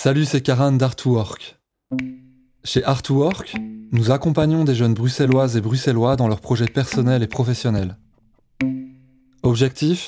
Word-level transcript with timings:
Salut, 0.00 0.26
c'est 0.26 0.42
Karan 0.42 0.70
d'Artwork. 0.70 1.58
Chez 2.62 2.84
Artwork, 2.84 3.56
nous 3.90 4.12
accompagnons 4.12 4.62
des 4.62 4.76
jeunes 4.76 4.94
bruxelloises 4.94 5.56
et 5.56 5.60
bruxellois 5.60 6.14
dans 6.14 6.28
leurs 6.28 6.40
projets 6.40 6.68
personnels 6.68 7.24
et 7.24 7.26
professionnels. 7.26 7.98
Objectif? 9.42 10.06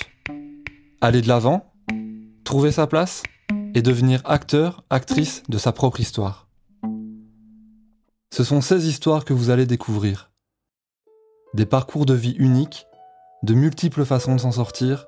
Aller 1.01 1.23
de 1.23 1.27
l'avant, 1.27 1.73
trouver 2.45 2.71
sa 2.71 2.87
place 2.87 3.25
et 3.75 3.83
devenir 3.83 4.23
acteur, 4.27 4.85
actrice 4.91 5.43
de 5.49 5.59
sa 5.59 5.73
propre 5.73 5.99
histoire. 5.99 6.47
Ce 8.33 8.45
sont 8.45 8.61
ces 8.61 8.89
histoires 8.89 9.25
que 9.25 9.35
vous 9.35 9.51
allez 9.51 9.67
découvrir. 9.67 10.31
Des 11.53 11.67
parcours 11.67 12.07
de 12.07 12.15
vie 12.15 12.37
uniques, 12.39 12.87
de 13.43 13.55
multiples 13.55 14.05
façons 14.05 14.37
de 14.37 14.41
s'en 14.41 14.53
sortir, 14.53 15.07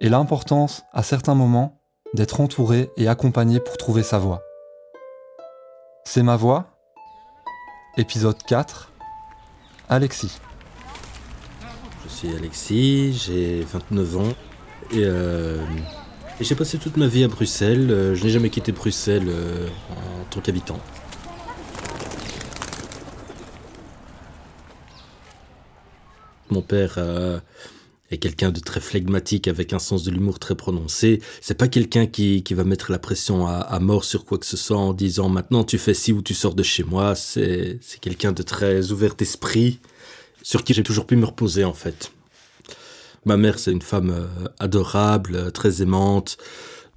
et 0.00 0.08
l'importance, 0.08 0.82
à 0.94 1.02
certains 1.02 1.34
moments, 1.34 1.83
d'être 2.14 2.40
entouré 2.40 2.90
et 2.96 3.08
accompagné 3.08 3.60
pour 3.60 3.76
trouver 3.76 4.02
sa 4.02 4.18
voie. 4.18 4.42
C'est 6.04 6.22
ma 6.22 6.36
voix 6.36 6.66
Épisode 7.96 8.40
4 8.46 8.92
Alexis. 9.88 10.38
Je 12.04 12.08
suis 12.08 12.28
Alexis, 12.34 13.12
j'ai 13.12 13.62
29 13.62 14.16
ans 14.16 14.32
et, 14.92 15.02
euh, 15.02 15.58
et 16.40 16.44
j'ai 16.44 16.54
passé 16.54 16.78
toute 16.78 16.96
ma 16.96 17.08
vie 17.08 17.24
à 17.24 17.28
Bruxelles. 17.28 17.90
Euh, 17.90 18.14
je 18.14 18.24
n'ai 18.24 18.30
jamais 18.30 18.50
quitté 18.50 18.70
Bruxelles 18.72 19.28
euh, 19.28 19.68
en 19.90 20.24
tant 20.30 20.40
qu'habitant. 20.40 20.78
Mon 26.50 26.62
père 26.62 26.98
quelqu'un 28.18 28.50
de 28.50 28.60
très 28.60 28.80
flegmatique 28.80 29.48
avec 29.48 29.72
un 29.72 29.78
sens 29.78 30.04
de 30.04 30.10
l'humour 30.10 30.38
très 30.38 30.54
prononcé. 30.54 31.20
C'est 31.40 31.56
pas 31.56 31.68
quelqu'un 31.68 32.06
qui, 32.06 32.42
qui 32.42 32.54
va 32.54 32.64
mettre 32.64 32.90
la 32.90 32.98
pression 32.98 33.46
à, 33.46 33.78
mort 33.80 34.04
sur 34.04 34.24
quoi 34.24 34.38
que 34.38 34.46
ce 34.46 34.56
soit 34.56 34.76
en 34.76 34.92
disant 34.92 35.28
maintenant 35.28 35.64
tu 35.64 35.78
fais 35.78 35.94
ci 35.94 36.12
ou 36.12 36.22
tu 36.22 36.34
sors 36.34 36.54
de 36.54 36.62
chez 36.62 36.84
moi. 36.84 37.14
C'est 37.14 37.78
quelqu'un 38.00 38.32
de 38.32 38.42
très 38.42 38.90
ouvert 38.92 39.14
d'esprit 39.14 39.80
sur 40.42 40.64
qui 40.64 40.74
j'ai 40.74 40.82
toujours 40.82 41.06
pu 41.06 41.16
me 41.16 41.24
reposer 41.24 41.64
en 41.64 41.72
fait. 41.72 42.12
Ma 43.24 43.36
mère 43.36 43.58
c'est 43.58 43.72
une 43.72 43.82
femme 43.82 44.10
euh, 44.10 44.48
adorable, 44.58 45.36
euh, 45.36 45.50
très 45.50 45.80
aimante. 45.80 46.36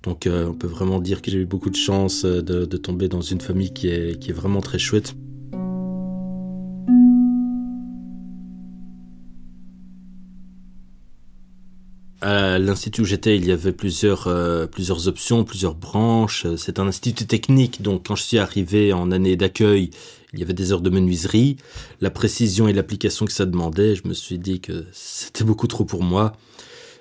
Donc 0.04 0.28
euh, 0.28 0.48
on 0.48 0.54
peut 0.54 0.68
vraiment 0.68 1.00
dire 1.00 1.22
que 1.22 1.32
j'ai 1.32 1.40
eu 1.40 1.46
beaucoup 1.46 1.70
de 1.70 1.76
chance 1.76 2.26
de, 2.26 2.66
de 2.66 2.78
tomber 2.78 3.08
dans 3.08 3.22
une 3.22 3.42
famille 3.42 3.74
qui 3.74 3.88
est, 3.88 4.20
qui 4.20 4.32
est 4.32 4.34
vraiment 4.34 4.62
très 4.62 4.80
chouette. 4.80 5.16
À 12.22 12.58
l'institut 12.58 13.02
où 13.02 13.06
j'étais, 13.06 13.38
il 13.38 13.46
y 13.46 13.52
avait 13.52 13.72
plusieurs, 13.72 14.28
euh, 14.28 14.66
options, 15.06 15.44
plusieurs 15.44 15.76
branches. 15.76 16.48
C'est 16.58 16.80
un 16.80 16.88
institut 16.88 17.28
technique, 17.28 17.84
donc 17.84 18.08
quand 18.08 18.16
je 18.16 18.24
suis 18.24 18.40
arrivé 18.40 18.92
en 18.92 19.12
année 19.12 19.36
d'accueil, 19.36 19.92
il 20.34 20.40
y 20.40 20.44
avait 20.44 20.54
des 20.54 20.72
heures 20.72 20.82
de 20.82 20.90
menuiserie. 20.90 21.58
La 22.02 22.10
précision 22.10 22.68
et 22.68 22.74
l'application 22.74 23.26
que 23.26 23.32
ça 23.32 23.46
demandait, 23.46 23.96
je 23.96 24.08
me 24.08 24.14
suis 24.14 24.40
dit 24.40 24.60
que 24.60 24.86
c'était 24.92 25.44
beaucoup 25.44 25.68
trop 25.68 25.86
pour 25.86 26.02
moi. 26.02 26.34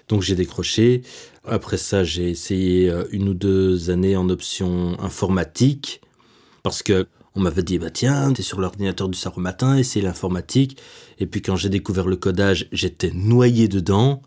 Donc 0.08 0.20
j'ai 0.22 0.34
décroché. 0.34 1.02
Après 1.46 1.78
ça, 1.78 2.04
j'ai 2.04 2.28
essayé 2.28 2.90
euh, 2.90 3.04
une 3.10 3.30
ou 3.30 3.34
deux 3.34 3.90
années 3.90 4.16
en 4.16 4.28
option 4.28 5.00
informatique 5.00 6.00
parce 6.62 6.82
que 6.82 7.06
on 7.34 7.40
m'avait 7.40 7.62
dit 7.62 7.78
bah 7.78 7.90
tiens, 7.90 8.32
t'es 8.32 8.42
sur 8.42 8.60
l'ordinateur 8.60 9.08
du 9.08 9.18
soir 9.18 9.38
matin, 9.38 9.76
essaye 9.76 10.02
l'informatique. 10.02 10.78
Et 11.18 11.26
puis 11.26 11.40
quand 11.40 11.56
j'ai 11.56 11.68
découvert 11.68 12.06
le 12.06 12.16
codage, 12.16 12.68
j'étais 12.70 13.10
noyé 13.14 13.66
dedans. 13.66 14.22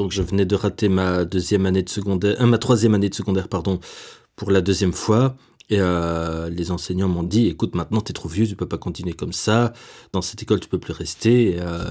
Donc 0.00 0.12
je 0.12 0.22
venais 0.22 0.46
de 0.46 0.56
rater 0.56 0.88
ma 0.88 1.26
deuxième 1.26 1.66
année 1.66 1.82
de 1.82 1.90
secondaire, 1.90 2.40
euh, 2.40 2.46
ma 2.46 2.56
troisième 2.56 2.94
année 2.94 3.10
de 3.10 3.14
secondaire 3.14 3.48
pardon, 3.48 3.80
pour 4.34 4.50
la 4.50 4.62
deuxième 4.62 4.94
fois. 4.94 5.36
Et 5.68 5.76
euh, 5.78 6.48
les 6.48 6.70
enseignants 6.70 7.06
m'ont 7.06 7.22
dit 7.22 7.48
écoute 7.48 7.74
maintenant 7.74 8.00
t'es 8.00 8.14
trop 8.14 8.30
vieux, 8.30 8.46
tu 8.46 8.56
peux 8.56 8.66
pas 8.66 8.78
continuer 8.78 9.12
comme 9.12 9.34
ça. 9.34 9.74
Dans 10.14 10.22
cette 10.22 10.42
école 10.42 10.58
tu 10.58 10.70
peux 10.70 10.78
plus 10.78 10.94
rester. 10.94 11.56
Euh, 11.58 11.90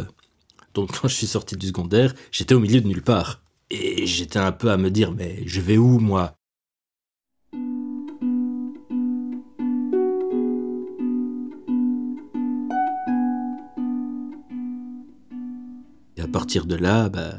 donc 0.73 0.89
quand 0.99 1.07
je 1.07 1.13
suis 1.13 1.27
sorti 1.27 1.55
du 1.55 1.67
secondaire, 1.67 2.15
j'étais 2.31 2.55
au 2.55 2.59
milieu 2.59 2.81
de 2.81 2.87
nulle 2.87 3.03
part. 3.03 3.43
Et 3.69 4.07
j'étais 4.07 4.39
un 4.39 4.51
peu 4.51 4.71
à 4.71 4.77
me 4.77 4.89
dire 4.89 5.11
mais 5.11 5.43
je 5.45 5.61
vais 5.61 5.77
où 5.77 5.99
moi? 5.99 6.33
Et 16.17 16.21
à 16.21 16.27
partir 16.27 16.65
de 16.65 16.73
là, 16.73 17.07
bah, 17.09 17.35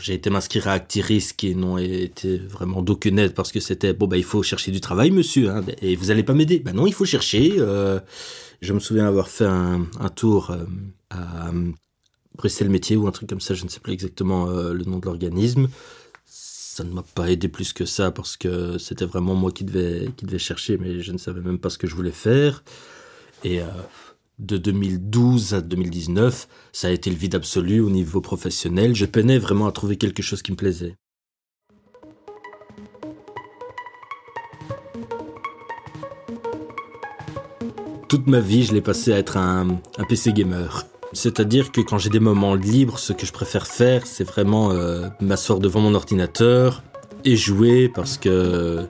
j'ai 0.00 0.14
été 0.14 0.30
m'inscrire 0.30 0.68
à 0.68 0.72
Actiris 0.72 1.32
qui 1.32 1.54
n'ont 1.54 1.78
été 1.78 2.38
vraiment 2.38 2.82
d'aucune 2.82 3.18
aide 3.18 3.34
parce 3.34 3.52
que 3.52 3.60
c'était 3.60 3.92
bon 3.92 4.06
bah 4.06 4.16
il 4.16 4.24
faut 4.24 4.42
chercher 4.42 4.70
du 4.70 4.80
travail 4.80 5.10
monsieur 5.10 5.50
hein, 5.50 5.62
et 5.82 5.96
vous 5.96 6.10
allez 6.10 6.22
pas 6.22 6.34
m'aider. 6.34 6.58
Bah 6.58 6.72
non 6.72 6.86
il 6.86 6.94
faut 6.94 7.04
chercher 7.04 7.54
euh, 7.58 8.00
je 8.60 8.72
me 8.72 8.80
souviens 8.80 9.06
avoir 9.06 9.28
fait 9.28 9.44
un, 9.44 9.86
tour 10.14 10.50
euh, 10.50 10.64
à 11.10 11.48
euh, 11.48 11.70
Bruxelles 12.34 12.70
métier 12.70 12.96
ou 12.96 13.06
un 13.06 13.12
truc 13.12 13.28
comme 13.28 13.40
ça 13.40 13.54
je 13.54 13.64
ne 13.64 13.68
sais 13.68 13.80
plus 13.80 13.92
exactement 13.92 14.48
euh, 14.48 14.72
le 14.72 14.84
nom 14.84 14.98
de 14.98 15.06
l'organisme. 15.06 15.68
Ça 16.24 16.84
ne 16.84 16.90
m'a 16.90 17.02
pas 17.02 17.30
aidé 17.30 17.48
plus 17.48 17.72
que 17.72 17.86
ça 17.86 18.10
parce 18.10 18.36
que 18.36 18.76
c'était 18.78 19.06
vraiment 19.06 19.34
moi 19.34 19.50
qui 19.50 19.64
devais 19.64 20.10
qui 20.16 20.26
devais 20.26 20.38
chercher 20.38 20.76
mais 20.78 21.00
je 21.00 21.12
ne 21.12 21.18
savais 21.18 21.40
même 21.40 21.58
pas 21.58 21.70
ce 21.70 21.78
que 21.78 21.86
je 21.86 21.94
voulais 21.94 22.10
faire. 22.10 22.64
Et 23.44 23.60
de 24.38 24.58
2012 24.58 25.54
à 25.54 25.60
2019, 25.60 26.48
ça 26.72 26.88
a 26.88 26.90
été 26.90 27.10
le 27.10 27.16
vide 27.16 27.34
absolu 27.34 27.80
au 27.80 27.90
niveau 27.90 28.20
professionnel. 28.20 28.94
Je 28.94 29.06
peinais 29.06 29.38
vraiment 29.38 29.66
à 29.66 29.72
trouver 29.72 29.96
quelque 29.96 30.22
chose 30.22 30.42
qui 30.42 30.52
me 30.52 30.56
plaisait. 30.56 30.96
Toute 38.08 38.26
ma 38.28 38.40
vie, 38.40 38.64
je 38.64 38.72
l'ai 38.72 38.80
passé 38.80 39.12
à 39.12 39.18
être 39.18 39.36
un, 39.36 39.80
PC 40.08 40.32
gamer. 40.32 40.86
C'est-à-dire 41.12 41.72
que 41.72 41.80
quand 41.80 41.98
j'ai 41.98 42.10
des 42.10 42.20
moments 42.20 42.54
libres, 42.54 42.98
ce 42.98 43.12
que 43.12 43.26
je 43.26 43.32
préfère 43.32 43.66
faire, 43.66 44.06
c'est 44.06 44.24
vraiment 44.24 44.70
euh, 44.70 45.08
m'asseoir 45.20 45.58
devant 45.58 45.80
mon 45.80 45.94
ordinateur 45.94 46.82
et 47.24 47.36
jouer 47.36 47.88
parce 47.88 48.18
que 48.18 48.86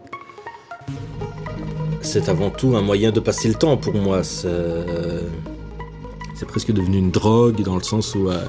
c'est 2.06 2.28
avant 2.28 2.50
tout 2.50 2.76
un 2.76 2.82
moyen 2.82 3.10
de 3.10 3.20
passer 3.20 3.48
le 3.48 3.54
temps 3.54 3.76
pour 3.76 3.94
moi. 3.94 4.22
C'est 4.22 4.46
presque 6.46 6.72
devenu 6.72 6.98
une 6.98 7.10
drogue 7.10 7.62
dans 7.62 7.76
le 7.76 7.82
sens 7.82 8.14
où, 8.14 8.28
euh, 8.28 8.44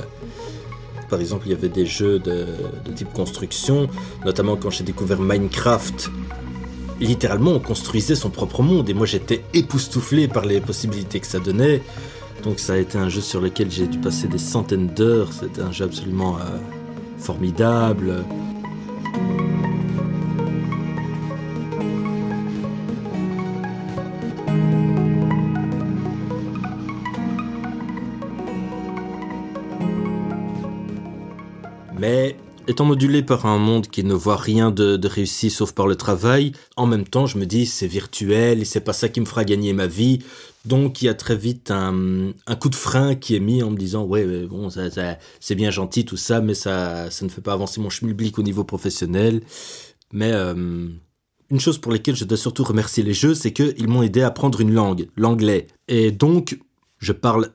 par 1.09 1.19
exemple, 1.19 1.47
il 1.47 1.51
y 1.51 1.55
avait 1.55 1.69
des 1.69 1.85
jeux 1.85 2.19
de, 2.19 2.45
de 2.85 2.91
type 2.93 3.11
construction, 3.13 3.87
notamment 4.25 4.57
quand 4.57 4.69
j'ai 4.69 4.83
découvert 4.83 5.19
Minecraft. 5.19 6.11
Littéralement, 6.99 7.51
on 7.51 7.59
construisait 7.59 8.15
son 8.15 8.29
propre 8.29 8.61
monde 8.61 8.89
et 8.89 8.93
moi 8.93 9.05
j'étais 9.05 9.43
époustouflé 9.53 10.27
par 10.27 10.45
les 10.45 10.59
possibilités 10.59 11.19
que 11.19 11.27
ça 11.27 11.39
donnait. 11.39 11.81
Donc 12.43 12.59
ça 12.59 12.73
a 12.73 12.77
été 12.77 12.97
un 12.97 13.09
jeu 13.09 13.21
sur 13.21 13.41
lequel 13.41 13.71
j'ai 13.71 13.87
dû 13.87 13.97
passer 13.97 14.27
des 14.27 14.37
centaines 14.37 14.87
d'heures. 14.87 15.33
C'était 15.33 15.61
un 15.61 15.71
jeu 15.71 15.85
absolument 15.85 16.37
euh, 16.37 16.57
formidable. 17.17 18.23
Étant 32.67 32.85
modulé 32.85 33.23
par 33.23 33.45
un 33.45 33.57
monde 33.57 33.87
qui 33.87 34.03
ne 34.03 34.13
voit 34.13 34.37
rien 34.37 34.71
de, 34.71 34.99
réussi 35.07 35.49
sauf 35.49 35.71
par 35.71 35.87
le 35.87 35.95
travail, 35.95 36.51
en 36.75 36.85
même 36.85 37.05
temps 37.05 37.25
je 37.25 37.37
me 37.37 37.45
dis 37.45 37.65
c'est 37.65 37.87
virtuel 37.87 38.61
et 38.61 38.65
c'est 38.65 38.81
pas 38.81 38.93
ça 38.93 39.09
qui 39.09 39.21
me 39.21 39.25
fera 39.25 39.43
gagner 39.43 39.73
ma 39.73 39.87
vie. 39.87 40.19
Donc 40.65 41.01
il 41.01 41.05
y 41.05 41.09
a 41.09 41.13
très 41.13 41.35
vite 41.35 41.71
un, 41.71 42.33
coup 42.59 42.69
de 42.69 42.75
frein 42.75 43.15
qui 43.15 43.35
est 43.35 43.39
mis 43.39 43.63
en 43.63 43.71
me 43.71 43.77
disant 43.77 44.03
ouais, 44.03 44.45
bon 44.45 44.69
c'est 45.39 45.55
bien 45.55 45.71
gentil 45.71 46.03
tout 46.03 46.17
ça 46.17 46.41
mais 46.41 46.53
ça, 46.53 47.09
ça 47.09 47.25
ne 47.25 47.29
fait 47.29 47.41
pas 47.41 47.53
avancer 47.53 47.79
mon 47.79 47.89
schmilblick 47.89 48.37
au 48.37 48.43
niveau 48.43 48.63
professionnel. 48.63 49.41
Mais 50.11 50.31
euh, 50.33 50.87
une 51.49 51.59
chose 51.59 51.77
pour 51.77 51.91
laquelle 51.91 52.15
je 52.15 52.25
dois 52.25 52.37
surtout 52.37 52.63
remercier 52.63 53.03
les 53.03 53.13
jeux 53.13 53.33
c'est 53.33 53.53
qu'ils 53.53 53.87
m'ont 53.87 54.03
aidé 54.03 54.21
à 54.21 54.27
apprendre 54.27 54.59
une 54.59 54.73
langue, 54.73 55.07
l'anglais. 55.15 55.67
Et 55.87 56.11
donc 56.11 56.59
je 56.99 57.13
parle 57.13 57.51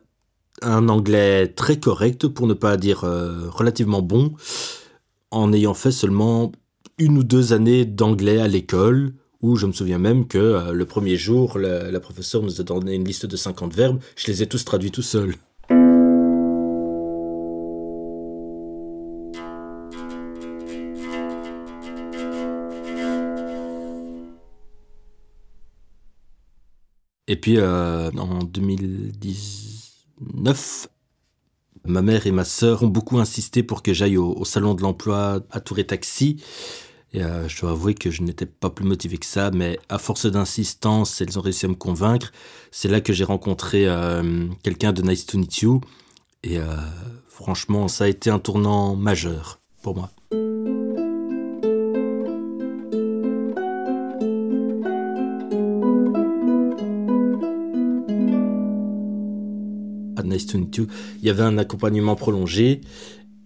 un 0.62 0.88
anglais 0.88 1.49
très 1.49 1.79
correct, 1.79 2.29
pour 2.29 2.47
ne 2.47 2.55
pas 2.55 2.76
dire 2.76 3.05
euh, 3.05 3.49
relativement 3.49 4.03
bon, 4.03 4.32
en 5.32 5.52
ayant 5.52 5.75
fait 5.75 5.90
seulement 5.90 6.52
une 6.99 7.19
ou 7.19 7.25
deux 7.25 7.52
années 7.52 7.84
d'anglais 7.84 8.40
à 8.40 8.46
l'école, 8.46 9.14
où 9.40 9.56
je 9.56 9.67
me 9.67 9.73
souviens 9.73 9.99
même 9.99 10.29
que 10.29 10.38
euh, 10.38 10.70
le 10.73 10.84
premier 10.84 11.17
jour, 11.17 11.58
la, 11.58 11.99
professeure 11.99 12.43
nous 12.43 12.61
a 12.61 12.64
donné 12.64 12.94
une 12.94 13.05
liste 13.05 13.26
de 13.26 13.37
50 13.37 13.75
verbes, 13.75 13.99
je 14.14 14.29
les 14.29 14.43
ai 14.43 14.46
tous 14.46 14.64
traduits 14.64 14.93
tout 14.93 15.02
seul. 15.02 15.34
Et 27.26 27.37
puis 27.37 27.56
euh, 27.56 28.11
en 28.11 28.44
2019, 28.44 30.88
ma 31.84 32.02
mère 32.02 32.26
et 32.26 32.32
ma 32.32 32.44
sœur 32.44 32.82
ont 32.82 32.88
beaucoup 32.88 33.19
insisté 33.19 33.62
pour 33.62 33.82
que 33.82 33.93
j'aille 33.93 34.17
au, 34.17 34.44
salon 34.44 34.75
de 34.75 34.82
l'emploi 34.82 35.40
à 35.50 35.61
Tour 35.61 35.79
et 35.79 35.87
Taxi. 35.87 36.43
Et 37.14 37.23
euh, 37.23 37.46
je 37.46 37.61
dois 37.61 37.73
avouer 37.73 37.94
que 37.94 38.11
je 38.11 38.23
n'étais 38.23 38.46
pas 38.46 38.70
plus 38.70 38.87
motivé 38.87 39.19
que 39.19 39.26
ça, 39.26 39.50
mais 39.50 39.79
à 39.88 39.99
force 39.99 40.26
d'insistance, 40.26 41.20
elles 41.20 41.38
ont 41.38 41.43
réussi 41.43 41.67
à 41.67 41.69
me 41.69 41.75
convaincre. 41.75 42.32
C'est 42.70 42.88
là 42.88 43.00
que 43.00 43.12
j'ai 43.12 43.25
rencontré 43.25 43.87
euh, 43.87 44.46
quelqu'un 44.62 44.93
de 44.93 45.02
Nice 45.02 45.26
to 45.26 45.38
Meet 45.38 45.58
You. 45.58 45.81
Et 46.43 46.58
euh, 46.58 46.64
franchement, 47.29 47.88
ça 47.88 48.05
a 48.05 48.08
été 48.08 48.31
un 48.31 48.38
tournant 48.38 48.96
majeur 48.96 49.61
pour 49.82 49.94
moi. 49.94 50.11
Il 60.55 60.89
y 61.23 61.31
avait 61.31 61.43
un 61.43 61.59
accompagnement 61.59 62.17
prolongé 62.17 62.81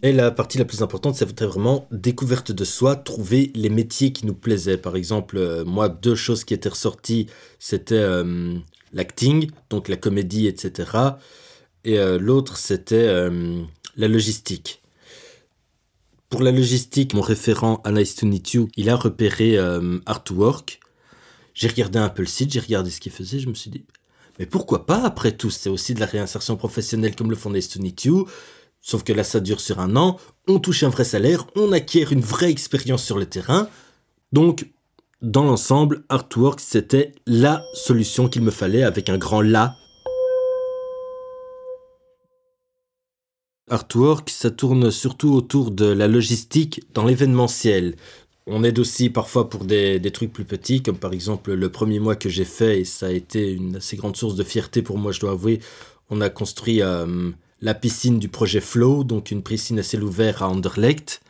et 0.02 0.12
la 0.12 0.30
partie 0.30 0.58
la 0.58 0.64
plus 0.64 0.82
importante, 0.82 1.16
c'était 1.16 1.46
vraiment 1.46 1.88
découverte 1.90 2.52
de 2.52 2.64
soi, 2.64 2.96
trouver 2.96 3.50
les 3.54 3.70
métiers 3.70 4.12
qui 4.12 4.26
nous 4.26 4.34
plaisaient. 4.34 4.76
Par 4.76 4.94
exemple, 4.94 5.38
euh, 5.38 5.64
moi, 5.64 5.88
deux 5.88 6.14
choses 6.14 6.44
qui 6.44 6.54
étaient 6.54 6.68
ressorties, 6.68 7.26
c'était 7.58 7.94
euh, 7.94 8.54
l'acting, 8.92 9.50
donc 9.70 9.88
la 9.88 9.96
comédie, 9.96 10.46
etc. 10.46 10.90
Et 11.84 11.98
euh, 11.98 12.18
l'autre, 12.18 12.56
c'était 12.58 13.06
la 13.96 14.08
logistique. 14.08 14.82
Pour 16.28 16.42
la 16.42 16.52
logistique, 16.52 17.14
mon 17.14 17.22
référent 17.22 17.82
Meet 18.22 18.52
You, 18.52 18.68
il 18.76 18.90
a 18.90 18.96
repéré 18.96 19.58
Artwork. 20.06 20.80
J'ai 21.54 21.68
regardé 21.68 21.98
un 21.98 22.10
peu 22.10 22.22
le 22.22 22.28
site, 22.28 22.52
j'ai 22.52 22.60
regardé 22.60 22.90
ce 22.90 23.00
qu'il 23.00 23.12
faisait, 23.12 23.38
je 23.38 23.48
me 23.48 23.54
suis 23.54 23.70
dit, 23.70 23.84
mais 24.38 24.46
pourquoi 24.46 24.86
pas 24.86 25.02
après 25.04 25.32
tout 25.32 25.50
C'est 25.50 25.68
aussi 25.68 25.94
de 25.94 26.00
la 26.00 26.06
réinsertion 26.06 26.56
professionnelle 26.56 27.16
comme 27.16 27.30
le 27.30 27.36
font 27.36 27.50
Meet 27.50 28.04
You. 28.04 28.26
Sauf 28.80 29.02
que 29.02 29.12
là, 29.12 29.24
ça 29.24 29.40
dure 29.40 29.60
sur 29.60 29.80
un 29.80 29.96
an, 29.96 30.16
on 30.46 30.60
touche 30.60 30.84
un 30.84 30.88
vrai 30.88 31.04
salaire, 31.04 31.46
on 31.56 31.72
acquiert 31.72 32.12
une 32.12 32.20
vraie 32.20 32.50
expérience 32.50 33.02
sur 33.02 33.18
le 33.18 33.26
terrain. 33.26 33.68
Donc, 34.32 34.70
dans 35.22 35.44
l'ensemble, 35.44 36.04
Artwork, 36.08 36.60
c'était 36.60 37.12
la 37.26 37.64
solution 37.74 38.28
qu'il 38.28 38.42
me 38.42 38.50
fallait 38.50 38.84
avec 38.84 39.08
un 39.08 39.18
grand 39.18 39.40
la. 39.40 39.74
Artwork, 43.68 44.30
ça 44.30 44.52
tourne 44.52 44.92
surtout 44.92 45.32
autour 45.32 45.72
de 45.72 45.86
la 45.86 46.06
logistique 46.06 46.84
dans 46.94 47.04
l'événementiel. 47.04 47.96
On 48.48 48.62
aide 48.62 48.78
aussi 48.78 49.10
parfois 49.10 49.50
pour 49.50 49.64
des, 49.64 50.00
trucs 50.12 50.32
plus 50.32 50.44
petits, 50.44 50.82
comme 50.82 50.98
par 50.98 51.12
exemple 51.12 51.52
le 51.52 51.68
premier 51.70 51.98
mois 51.98 52.14
que 52.14 52.28
j'ai 52.28 52.44
fait, 52.44 52.80
et 52.80 52.84
ça 52.84 53.06
a 53.06 53.10
été 53.10 53.52
une 53.52 53.76
assez 53.76 53.96
grande 53.96 54.16
source 54.16 54.36
de 54.36 54.44
fierté 54.44 54.82
pour 54.82 54.98
moi, 54.98 55.10
je 55.10 55.20
dois 55.20 55.32
avouer. 55.32 55.60
On 56.10 56.20
a 56.20 56.30
construit 56.30 56.80
euh, 56.80 57.30
la 57.60 57.74
piscine 57.74 58.20
du 58.20 58.28
projet 58.28 58.60
Flow, 58.60 59.02
donc 59.02 59.32
une 59.32 59.42
piscine 59.42 59.80
à 59.80 59.82
ciel 59.82 60.04
ouvert 60.04 60.42
à 60.42 60.48
Anderlecht. 60.48 61.22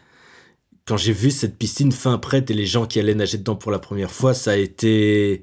Quand 0.85 0.99
j'ai 0.99 1.13
vu 1.13 1.31
cette 1.31 1.57
piscine 1.57 1.91
fin 1.91 2.19
prête 2.19 2.51
et 2.51 2.55
les 2.55 2.67
gens 2.67 2.87
qui 2.87 3.01
allaient 3.01 3.15
nager 3.15 3.39
dedans 3.39 3.57
pour 3.57 3.73
la 3.73 3.79
première 3.79 4.11
fois, 4.13 4.35
ça 4.35 4.53
a 4.53 4.57
été 4.57 5.41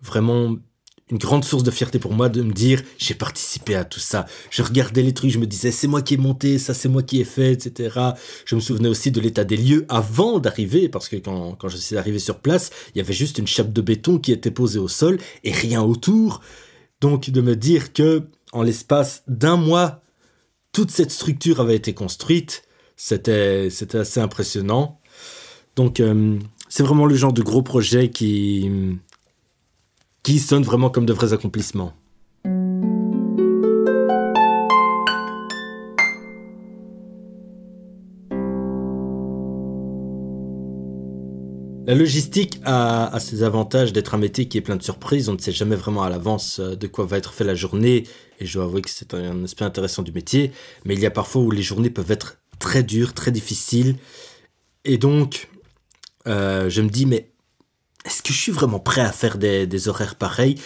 vraiment 0.00 0.56
une 1.10 1.18
grande 1.18 1.44
source 1.44 1.62
de 1.62 1.70
fierté 1.70 1.98
pour 1.98 2.12
moi 2.12 2.28
de 2.28 2.42
me 2.42 2.52
dire 2.52 2.82
j'ai 2.98 3.14
participé 3.14 3.74
à 3.74 3.84
tout 3.84 4.00
ça. 4.00 4.26
Je 4.50 4.62
regardais 4.62 5.02
les 5.02 5.12
trucs, 5.12 5.30
je 5.30 5.38
me 5.38 5.46
disais 5.46 5.70
c'est 5.70 5.86
moi 5.86 6.02
qui 6.02 6.14
ai 6.14 6.16
monté, 6.16 6.58
ça 6.58 6.74
c'est 6.74 6.88
moi 6.88 7.02
qui 7.02 7.20
ai 7.20 7.24
fait, 7.24 7.52
etc. 7.52 7.98
Je 8.46 8.54
me 8.54 8.60
souvenais 8.60 8.88
aussi 8.88 9.10
de 9.10 9.20
l'état 9.20 9.44
des 9.44 9.56
lieux 9.56 9.84
avant 9.88 10.38
d'arriver, 10.38 10.88
parce 10.88 11.08
que 11.08 11.16
quand, 11.16 11.56
quand 11.56 11.68
je 11.68 11.76
suis 11.76 11.96
arrivé 11.96 12.18
sur 12.18 12.38
place, 12.38 12.70
il 12.94 12.98
y 12.98 13.00
avait 13.00 13.12
juste 13.12 13.38
une 13.38 13.46
chape 13.46 13.72
de 13.72 13.82
béton 13.82 14.18
qui 14.18 14.32
était 14.32 14.50
posée 14.50 14.78
au 14.78 14.88
sol 14.88 15.18
et 15.44 15.52
rien 15.52 15.82
autour. 15.82 16.40
Donc 17.00 17.28
de 17.30 17.40
me 17.40 17.54
dire 17.54 17.92
que 17.92 18.22
en 18.52 18.62
l'espace 18.62 19.24
d'un 19.28 19.56
mois, 19.56 20.00
toute 20.72 20.90
cette 20.90 21.10
structure 21.10 21.60
avait 21.60 21.76
été 21.76 21.92
construite. 21.92 22.64
C'était, 22.96 23.68
assez 23.94 24.20
impressionnant. 24.20 25.00
Donc, 25.76 25.98
euh, 25.98 26.38
c'est 26.68 26.82
vraiment 26.82 27.06
le 27.06 27.14
genre 27.16 27.32
de 27.32 27.42
gros 27.42 27.62
projet 27.62 28.10
qui, 28.10 28.70
qui 30.24 30.38
sonne 30.38 30.62
vraiment 30.64 30.90
comme 30.90 31.06
de 31.06 31.12
vrais 31.12 31.32
accomplissements. 31.34 31.92
La 41.86 41.94
logistique 41.94 42.58
a, 42.64 43.14
ses 43.20 43.42
avantages 43.42 43.92
d'être 43.92 44.14
un 44.14 44.18
métier 44.18 44.48
qui 44.48 44.56
est 44.56 44.62
plein 44.62 44.76
de 44.76 44.82
surprises. 44.82 45.28
On 45.28 45.34
ne 45.34 45.38
sait 45.38 45.52
jamais 45.52 45.76
vraiment 45.76 46.02
à 46.02 46.08
l'avance 46.08 46.58
euh, 46.58 46.74
de 46.74 46.86
quoi 46.86 47.04
va 47.04 47.18
être 47.18 47.34
fait 47.34 47.44
la 47.44 47.54
journée. 47.54 48.04
Et 48.40 48.46
je 48.46 48.54
dois 48.54 48.64
avouer 48.64 48.80
que 48.80 48.88
c'est 48.88 49.12
un 49.12 49.44
aspect 49.44 49.66
intéressant 49.66 50.02
du 50.02 50.10
métier. 50.10 50.52
Mais 50.86 50.94
il 50.94 51.00
y 51.00 51.06
a 51.06 51.10
parfois 51.10 51.42
où 51.42 51.50
les 51.50 51.62
journées 51.62 51.90
peuvent 51.90 52.10
être 52.10 52.38
très 52.58 52.82
dures, 52.82 53.12
très 53.12 53.30
difficiles. 53.30 53.96
Et 54.86 54.96
donc, 54.96 55.50
euh, 56.26 56.70
je 56.70 56.80
me 56.80 56.88
dis, 56.88 57.04
mais 57.04 57.33
est-ce 58.04 58.22
que 58.22 58.32
je 58.32 58.38
suis 58.38 58.52
vraiment 58.52 58.78
prêt 58.80 59.00
à 59.00 59.12
faire 59.12 59.38
des, 59.38 59.88
horaires 59.88 60.16
pareils? 60.16 60.56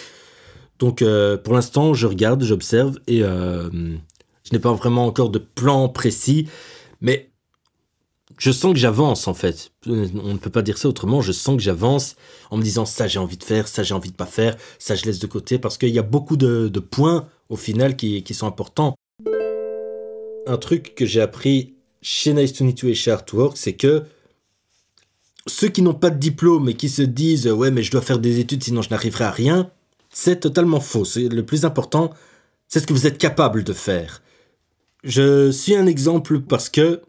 Donc, 0.79 1.01
euh, 1.01 1.37
pour 1.37 1.53
l'instant, 1.53 1.93
je 1.93 2.07
regarde, 2.07 2.43
j'observe 2.43 2.99
et 3.07 3.19
je 3.19 3.99
n'ai 4.51 4.59
pas 4.59 4.73
vraiment 4.73 5.05
encore 5.05 5.29
de 5.29 5.39
plan 5.39 5.89
précis. 5.89 6.47
Mais 7.01 7.29
je 8.39 8.51
sens 8.51 8.73
que 8.73 8.79
j'avance 8.79 9.27
en 9.27 9.33
fait. 9.33 9.71
On 9.85 9.93
ne 9.93 10.37
peut 10.37 10.49
pas 10.49 10.61
dire 10.61 10.77
ça 10.77 10.87
autrement. 10.87 11.21
Je 11.21 11.31
sens 11.31 11.57
que 11.57 11.61
j'avance 11.61 12.15
en 12.49 12.57
me 12.57 12.63
disant 12.63 12.85
ça 12.85 13.07
j'ai 13.07 13.19
envie 13.19 13.37
de 13.37 13.43
faire, 13.43 13.67
ça 13.67 13.83
j'ai 13.83 13.93
envie 13.93 14.11
de 14.11 14.15
pas 14.15 14.25
faire, 14.25 14.57
ça 14.79 14.95
je 14.95 15.05
laisse 15.05 15.19
de 15.19 15.27
côté 15.27 15.59
parce 15.59 15.77
qu'il 15.77 15.89
y 15.89 15.99
a 15.99 16.03
beaucoup 16.03 16.37
de, 16.37 16.67
points 16.79 17.27
au 17.49 17.57
final 17.57 17.95
qui, 17.95 18.23
sont 18.33 18.47
importants. 18.47 18.95
Un 20.47 20.57
truc 20.57 20.95
que 20.95 21.05
j'ai 21.05 21.21
appris 21.21 21.75
chez 22.01 22.33
Nice 22.33 22.53
to 22.53 22.63
Meet 22.63 22.79
You 22.79 22.89
et 22.89 22.95
chez 22.95 23.11
Artwork, 23.11 23.57
c'est 23.57 23.73
que 23.73 24.03
ceux 25.47 25.69
qui 25.69 25.81
n'ont 25.81 25.93
pas 25.93 26.09
de 26.09 26.19
diplôme 26.19 26.69
et 26.69 26.73
qui 26.75 26.89
se 26.89 27.01
disent 27.01 27.47
ouais 27.47 27.71
mais 27.71 27.83
je 27.83 27.91
dois 27.91 28.01
faire 28.01 28.19
des 28.19 28.39
études 28.39 28.63
sinon 28.63 28.81
je 28.81 28.89
n'arriverai 28.89 29.25
à 29.25 29.31
rien, 29.31 29.71
c'est 30.09 30.39
totalement 30.39 30.79
faux. 30.79 31.05
Le 31.15 31.41
plus 31.41 31.65
important, 31.65 32.11
c'est 32.67 32.79
ce 32.79 32.87
que 32.87 32.93
vous 32.93 33.07
êtes 33.07 33.17
capable 33.17 33.63
de 33.63 33.73
faire. 33.73 34.21
Je 35.03 35.51
suis 35.51 35.75
un 35.75 35.85
exemple 35.85 36.41
parce 36.41 36.69
que 36.69 37.01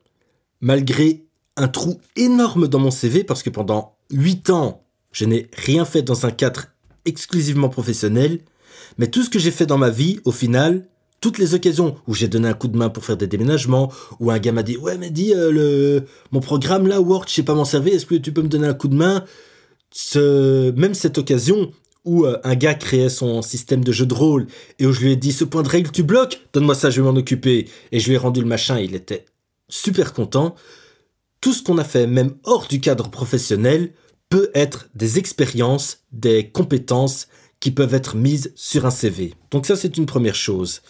malgré 0.61 1.25
un 1.56 1.69
trou 1.69 2.00
énorme 2.17 2.69
dans 2.69 2.79
mon 2.79 2.91
CV 2.91 3.25
parce 3.25 3.43
que 3.43 3.50
pendant 3.50 3.97
8 4.12 4.50
ans, 4.50 4.85
je 5.12 5.25
n'ai 5.25 5.49
rien 5.56 5.85
fait 5.85 6.03
dans 6.03 6.27
un 6.27 6.31
cadre 6.31 6.67
exclusivement 7.05 7.69
professionnel, 7.69 8.41
mais 8.99 9.09
tout 9.09 9.23
ce 9.23 9.31
que 9.31 9.38
j'ai 9.38 9.50
fait 9.50 9.67
dans 9.67 9.79
ma 9.79 9.91
vie, 9.91 10.21
au 10.25 10.32
final, 10.32 10.87
toutes 11.20 11.38
les 11.38 11.55
occasions 11.55 11.96
où 12.06 12.14
j'ai 12.14 12.28
donné 12.28 12.49
un 12.49 12.55
coup 12.55 12.69
de 12.69 12.76
main 12.76 12.88
pour 12.88 13.05
faire 13.05 13.17
des 13.17 13.26
déménagements, 13.26 13.93
où 14.20 14.31
un 14.31 14.38
gars 14.38 14.52
m'a 14.52 14.62
dit 14.62 14.76
ouais 14.76 14.99
mais 14.99 15.11
dis 15.11 15.34
euh, 15.34 15.50
le 15.50 16.05
mon 16.32 16.40
programme 16.40 16.87
là 16.87 17.00
Word 17.00 17.25
je 17.28 17.34
sais 17.34 17.43
pas 17.43 17.55
m'en 17.55 17.64
servir, 17.64 17.94
est-ce 17.94 18.06
que 18.06 18.14
tu 18.14 18.32
peux 18.32 18.43
me 18.43 18.49
donner 18.49 18.67
un 18.67 18.75
coup 18.75 18.88
de 18.88 18.96
main? 18.96 19.25
Ce... 19.93 20.70
Même 20.72 20.94
cette 20.94 21.19
occasion 21.19 21.72
où 22.05 22.25
euh, 22.25 22.38
un 22.44 22.55
gars 22.55 22.75
créait 22.75 23.08
son 23.08 23.43
système 23.43 23.84
de 23.84 23.93
jeu 23.93 24.06
de 24.06 24.15
rôle 24.15 24.46
et 24.79 24.86
où 24.86 24.93
je 24.93 25.00
lui 25.00 25.12
ai 25.12 25.17
dit 25.17 25.32
ce 25.32 25.44
point 25.44 25.62
de 25.62 25.69
règle 25.69 25.91
tu 25.91 26.03
bloques, 26.03 26.41
donne-moi 26.53 26.74
ça 26.74 26.91
je 26.91 27.00
vais 27.00 27.06
m'en 27.10 27.19
occuper 27.19 27.69
et 27.93 28.00
je 28.00 28.08
lui 28.08 28.15
ai 28.15 28.19
rendu 28.19 28.41
le 28.41 28.46
machin, 28.46 28.79
il 28.79 28.94
était 28.94 29.27
super 29.69 30.12
content. 30.12 30.55
Tout 31.41 31.55
ce 31.55 31.62
qu'on 31.62 31.79
a 31.79 31.84
fait, 31.84 32.06
même 32.06 32.34
hors 32.44 32.67
du 32.67 32.81
cadre 32.81 33.08
professionnel, 33.08 33.93
peut 34.29 34.50
être 34.55 34.89
des 34.94 35.19
expériences, 35.19 36.05
des 36.12 36.50
compétences 36.50 37.29
qui 37.60 37.70
peuvent 37.70 37.94
être 37.94 38.17
mises 38.17 38.53
sur 38.56 38.86
un 38.86 38.91
CV. 38.91 39.34
Donc 39.50 39.67
ça, 39.67 39.77
c'est 39.77 39.96
une 39.96 40.06
première 40.06 40.34
chose. 40.34 40.82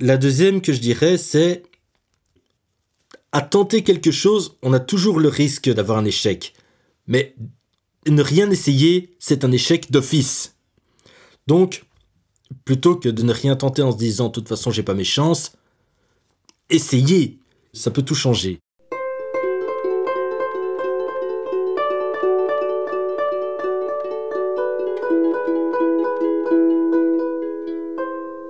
La 0.00 0.16
deuxième 0.16 0.60
que 0.60 0.72
je 0.72 0.80
dirais, 0.80 1.18
c'est 1.18 1.62
à 3.32 3.42
tenter 3.42 3.82
quelque 3.82 4.10
chose, 4.10 4.56
on 4.62 4.72
a 4.72 4.80
toujours 4.80 5.18
le 5.18 5.28
risque 5.28 5.68
d'avoir 5.68 5.98
un 5.98 6.04
échec. 6.04 6.54
Mais 7.06 7.34
ne 8.06 8.22
rien 8.22 8.50
essayer, 8.50 9.16
c'est 9.18 9.44
un 9.44 9.52
échec 9.52 9.90
d'office. 9.90 10.54
Donc, 11.46 11.84
plutôt 12.64 12.96
que 12.96 13.08
de 13.08 13.22
ne 13.22 13.32
rien 13.32 13.56
tenter 13.56 13.82
en 13.82 13.92
se 13.92 13.96
disant 13.96 14.28
de 14.28 14.32
toute 14.32 14.48
façon 14.48 14.70
j'ai 14.70 14.82
pas 14.82 14.94
mes 14.94 15.04
chances, 15.04 15.52
essayez 16.70 17.38
ça 17.72 17.90
peut 17.90 18.02
tout 18.02 18.14
changer. 18.14 18.60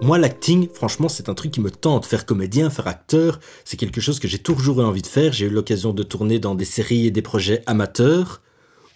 Moi, 0.05 0.19
l'acting, 0.19 0.69
franchement, 0.69 1.09
c'est 1.09 1.31
un 1.31 1.35
truc 1.35 1.51
qui 1.51 1.63
me 1.63 1.71
tente. 1.71 2.05
Faire 2.05 2.27
comédien, 2.27 2.69
faire 2.69 2.89
acteur, 2.89 3.41
c'est 3.65 3.79
quelque 3.79 4.03
chose 4.03 4.21
que 4.21 4.29
j'ai 4.29 4.39
toujours 4.39 4.83
eu 4.83 4.85
envie 4.85 5.01
de 5.01 5.07
faire. 5.07 5.33
J'ai 5.33 5.47
eu 5.47 5.49
l'occasion 5.49 5.95
de 5.95 6.03
tourner 6.03 6.39
dans 6.39 6.55
des 6.55 6.67
séries 6.67 7.07
et 7.07 7.11
des 7.11 7.23
projets 7.23 7.63
amateurs 7.65 8.43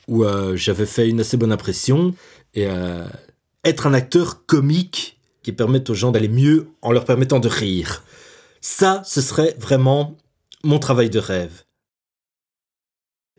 où 0.06 0.22
euh, 0.22 0.54
j'avais 0.54 0.84
fait 0.84 1.08
une 1.08 1.20
assez 1.20 1.38
bonne 1.38 1.50
impression. 1.50 2.14
Et 2.52 2.66
euh, 2.66 3.08
être 3.64 3.86
un 3.86 3.94
acteur 3.94 4.44
comique 4.44 5.18
qui 5.42 5.52
permette 5.52 5.88
aux 5.88 5.94
gens 5.94 6.10
d'aller 6.10 6.28
mieux 6.28 6.68
en 6.82 6.92
leur 6.92 7.06
permettant 7.06 7.40
de 7.40 7.48
rire. 7.48 8.04
Ça, 8.60 9.00
ce 9.06 9.22
serait 9.22 9.56
vraiment 9.58 10.14
mon 10.62 10.78
travail 10.78 11.08
de 11.08 11.20
rêve. 11.20 11.62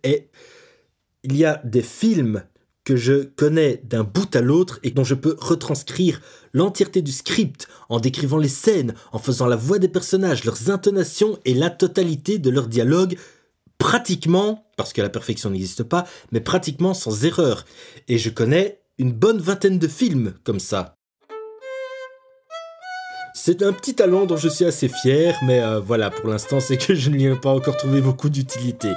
Et 0.04 0.28
il 1.22 1.38
y 1.38 1.46
a 1.46 1.62
des 1.64 1.84
films 1.84 2.42
que 2.90 2.96
je 2.96 3.22
connais 3.22 3.84
d'un 3.84 4.04
bout 4.04 4.36
à 4.36 4.42
l'autre 4.42 4.80
et 4.82 4.90
dont 4.90 5.04
je 5.04 5.14
peux 5.14 5.38
retranscrire 5.40 6.22
l'entièreté 6.54 7.04
du 7.04 7.12
script 7.12 7.68
en 7.88 8.00
décrivant 8.00 8.40
les 8.40 8.50
scènes, 8.50 8.96
en 9.12 9.20
faisant 9.20 9.46
la 9.46 9.56
voix 9.56 9.78
des 9.78 9.88
personnages, 9.88 10.44
leurs 10.44 10.72
intonations 10.72 11.38
et 11.46 11.54
la 11.54 11.70
totalité 11.70 12.40
de 12.40 12.50
leurs 12.50 12.68
dialogues 12.68 13.16
pratiquement, 13.78 14.66
parce 14.76 14.92
que 14.92 15.04
la 15.04 15.10
perfection 15.10 15.52
n'existe 15.52 15.84
pas, 15.84 16.08
mais 16.32 16.42
pratiquement 16.42 16.96
sans 16.96 17.26
erreur. 17.26 17.64
Et 18.08 18.18
je 18.18 18.32
connais 18.32 18.82
une 18.98 19.14
bonne 19.14 19.38
vingtaine 19.38 19.78
de 19.78 19.88
films 19.88 20.34
comme 20.44 20.60
ça. 20.60 20.96
C'est 23.36 23.62
un 23.62 23.72
petit 23.72 23.94
talent 23.94 24.26
dont 24.26 24.38
je 24.38 24.50
suis 24.50 24.66
assez 24.66 24.88
fier, 24.88 25.38
mais 25.44 25.62
euh, 25.62 25.80
voilà, 25.80 26.10
pour 26.10 26.28
l'instant, 26.28 26.60
c'est 26.60 26.78
que 26.78 26.96
je 26.96 27.12
ne 27.12 27.20
ai 27.20 27.36
pas 27.36 27.52
encore 27.52 27.78
trouvé 27.78 28.02
beaucoup 28.02 28.30
d'utilité. 28.30 28.90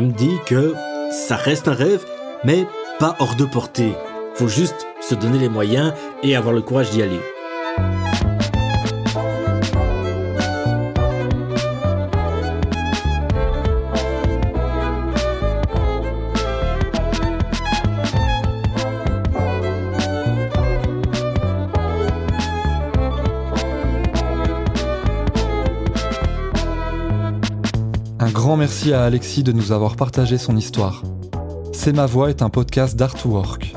Je 0.00 0.06
me 0.06 0.12
dis 0.12 0.38
que 0.46 0.74
ça 1.10 1.36
reste 1.36 1.68
un 1.68 1.74
rêve, 1.74 2.06
mais 2.42 2.66
pas 2.98 3.16
hors 3.18 3.36
de 3.36 3.44
portée. 3.44 3.92
Faut 4.34 4.48
juste 4.48 4.86
se 5.02 5.14
donner 5.14 5.38
les 5.38 5.50
moyens 5.50 5.92
et 6.22 6.34
avoir 6.36 6.54
le 6.54 6.62
courage 6.62 6.88
d'y 6.88 7.02
aller. 7.02 7.20
Un 28.22 28.28
grand 28.28 28.58
merci 28.58 28.92
à 28.92 29.04
Alexis 29.04 29.42
de 29.42 29.50
nous 29.50 29.72
avoir 29.72 29.96
partagé 29.96 30.36
son 30.36 30.54
histoire. 30.54 31.02
C'est 31.72 31.94
ma 31.94 32.04
voix 32.04 32.28
est 32.28 32.42
un 32.42 32.50
podcast 32.50 32.94
d'Artwork. 32.94 33.74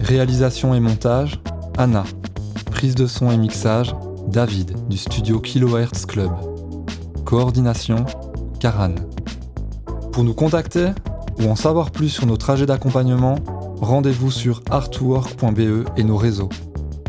Réalisation 0.00 0.72
et 0.72 0.80
montage, 0.80 1.38
Anna. 1.76 2.04
Prise 2.70 2.94
de 2.94 3.06
son 3.06 3.30
et 3.30 3.36
mixage, 3.36 3.94
David 4.26 4.88
du 4.88 4.96
studio 4.96 5.38
Kilohertz 5.38 6.06
Club. 6.06 6.32
Coordination, 7.26 8.06
Karan. 8.58 8.94
Pour 10.12 10.24
nous 10.24 10.32
contacter 10.32 10.92
ou 11.38 11.50
en 11.50 11.54
savoir 11.54 11.90
plus 11.90 12.08
sur 12.08 12.24
nos 12.24 12.38
trajets 12.38 12.64
d'accompagnement, 12.64 13.34
rendez-vous 13.82 14.30
sur 14.30 14.62
artwork.be 14.70 15.90
et 15.98 16.04
nos 16.04 16.16
réseaux. 16.16 16.48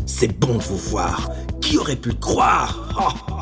C'est 0.04 0.38
bon 0.38 0.58
de 0.58 0.62
vous 0.62 0.76
voir. 0.76 1.30
Qui 1.62 1.78
aurait 1.78 1.96
pu 1.96 2.12
croire? 2.12 3.33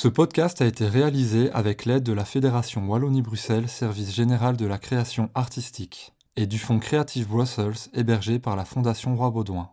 Ce 0.00 0.06
podcast 0.06 0.62
a 0.62 0.66
été 0.66 0.86
réalisé 0.86 1.50
avec 1.50 1.84
l'aide 1.84 2.04
de 2.04 2.12
la 2.12 2.24
Fédération 2.24 2.86
Wallonie-Bruxelles 2.86 3.68
Service 3.68 4.14
Général 4.14 4.56
de 4.56 4.64
la 4.64 4.78
Création 4.78 5.28
Artistique 5.34 6.12
et 6.36 6.46
du 6.46 6.56
Fonds 6.56 6.78
Creative 6.78 7.26
Brussels 7.26 7.90
hébergé 7.94 8.38
par 8.38 8.54
la 8.54 8.64
Fondation 8.64 9.16
Roi 9.16 9.32
Baudouin. 9.32 9.70